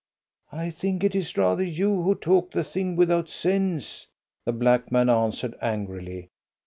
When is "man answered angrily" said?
4.91-6.31